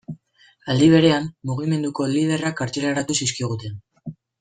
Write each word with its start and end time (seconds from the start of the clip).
Aldi 0.73 0.87
berean, 0.93 1.29
mugimenduko 1.51 2.11
liderrak 2.17 2.59
kartzelaratu 2.65 3.23
zizkiguten. 3.23 3.83